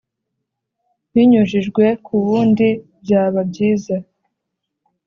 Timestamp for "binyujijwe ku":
1.13-2.13